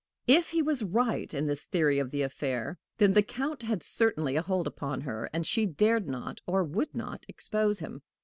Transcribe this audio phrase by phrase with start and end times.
[0.25, 4.35] If he was right in this theory of the affair, then the Count had certainly
[4.35, 8.01] a hold upon her, and she dared not or would not expose him!